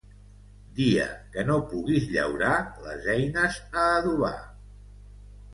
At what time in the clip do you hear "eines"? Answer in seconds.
3.17-3.61